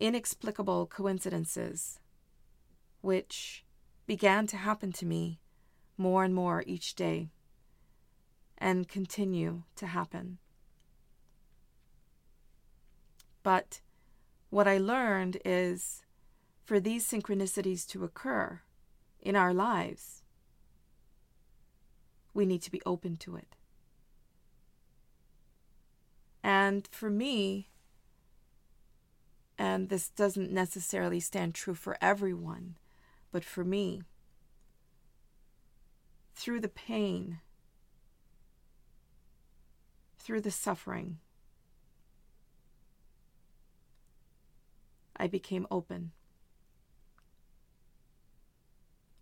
inexplicable 0.00 0.86
coincidences, 0.86 1.98
which 3.00 3.64
began 4.06 4.46
to 4.46 4.56
happen 4.56 4.92
to 4.92 5.04
me 5.04 5.40
more 5.96 6.24
and 6.24 6.34
more 6.34 6.62
each 6.66 6.94
day 6.94 7.28
and 8.56 8.88
continue 8.88 9.64
to 9.76 9.88
happen. 9.88 10.38
But 13.42 13.80
what 14.50 14.68
I 14.68 14.78
learned 14.78 15.38
is 15.44 16.02
for 16.64 16.80
these 16.80 17.08
synchronicities 17.08 17.86
to 17.88 18.04
occur 18.04 18.60
in 19.20 19.36
our 19.36 19.52
lives, 19.52 20.22
we 22.34 22.46
need 22.46 22.62
to 22.62 22.70
be 22.70 22.82
open 22.86 23.16
to 23.16 23.36
it. 23.36 23.56
And 26.42 26.88
for 26.90 27.10
me, 27.10 27.68
and 29.58 29.88
this 29.88 30.08
doesn't 30.08 30.52
necessarily 30.52 31.20
stand 31.20 31.54
true 31.54 31.74
for 31.74 31.98
everyone, 32.00 32.76
but 33.32 33.44
for 33.44 33.64
me, 33.64 34.02
through 36.34 36.60
the 36.60 36.68
pain, 36.68 37.40
through 40.16 40.40
the 40.40 40.50
suffering, 40.50 41.18
I 45.18 45.26
became 45.26 45.66
open. 45.70 46.12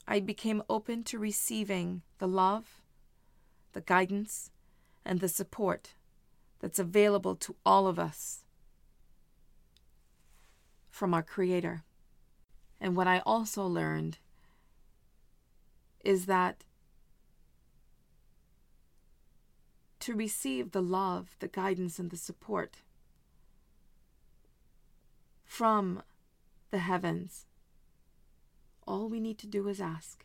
I 0.07 0.21
became 0.21 0.63
open 0.69 1.03
to 1.05 1.19
receiving 1.19 2.03
the 2.19 2.29
love, 2.29 2.83
the 3.73 3.81
guidance, 3.81 4.51
and 5.05 5.21
the 5.21 5.29
support 5.29 5.95
that's 6.61 6.79
available 6.79 7.35
to 7.37 7.57
all 7.65 7.87
of 7.87 7.99
us 7.99 8.45
from 10.91 11.13
our 11.13 11.23
Creator. 11.23 11.83
And 12.81 12.97
what 12.97 13.09
I 13.09 13.21
also 13.21 13.67
learned 13.67 14.19
is 16.05 16.27
that 16.27 16.65
to 20.01 20.15
receive 20.15 20.71
the 20.71 20.83
love, 20.83 21.37
the 21.41 21.49
guidance, 21.49 21.99
and 21.99 22.11
the 22.11 22.17
support 22.17 22.83
from 25.47 26.03
the 26.71 26.79
heavens. 26.79 27.47
All 28.87 29.09
we 29.09 29.21
need 29.21 29.39
to 29.39 29.47
do 29.47 29.67
is 29.69 29.81
ask. 29.81 30.25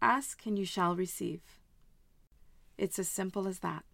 Ask 0.00 0.46
and 0.46 0.58
you 0.58 0.64
shall 0.64 0.94
receive. 0.94 1.40
It's 2.76 2.98
as 2.98 3.08
simple 3.08 3.48
as 3.48 3.58
that. 3.60 3.84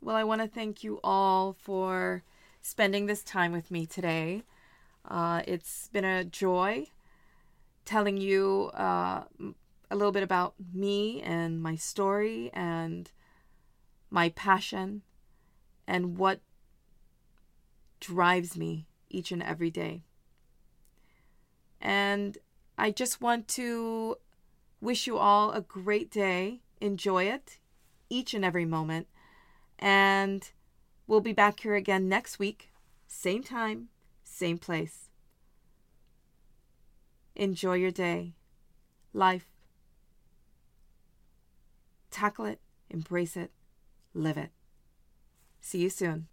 Well, 0.00 0.14
I 0.14 0.22
want 0.22 0.42
to 0.42 0.46
thank 0.46 0.84
you 0.84 1.00
all 1.02 1.56
for 1.58 2.22
spending 2.62 3.06
this 3.06 3.24
time 3.24 3.50
with 3.50 3.70
me 3.70 3.84
today. 3.86 4.44
Uh, 5.04 5.42
it's 5.46 5.88
been 5.88 6.04
a 6.04 6.24
joy 6.24 6.86
telling 7.84 8.18
you 8.18 8.70
uh, 8.74 9.24
a 9.90 9.96
little 9.96 10.12
bit 10.12 10.22
about 10.22 10.54
me 10.72 11.20
and 11.22 11.60
my 11.60 11.74
story 11.74 12.50
and 12.52 13.10
my 14.10 14.28
passion 14.28 15.02
and 15.86 16.18
what 16.18 16.40
drives 18.00 18.56
me 18.56 18.86
each 19.08 19.32
and 19.32 19.42
every 19.42 19.70
day. 19.70 20.02
And 21.80 22.38
I 22.76 22.90
just 22.90 23.20
want 23.20 23.48
to 23.48 24.16
wish 24.80 25.06
you 25.06 25.18
all 25.18 25.52
a 25.52 25.60
great 25.60 26.10
day. 26.10 26.60
Enjoy 26.80 27.24
it 27.24 27.58
each 28.08 28.34
and 28.34 28.44
every 28.44 28.64
moment. 28.64 29.06
And 29.78 30.50
we'll 31.06 31.20
be 31.20 31.32
back 31.32 31.60
here 31.60 31.74
again 31.74 32.08
next 32.08 32.38
week, 32.38 32.70
same 33.06 33.42
time, 33.42 33.88
same 34.24 34.58
place. 34.58 35.08
Enjoy 37.36 37.74
your 37.74 37.92
day, 37.92 38.34
life. 39.12 39.46
Tackle 42.10 42.46
it, 42.46 42.60
embrace 42.90 43.36
it, 43.36 43.52
live 44.14 44.36
it. 44.36 44.50
See 45.60 45.78
you 45.78 45.90
soon. 45.90 46.28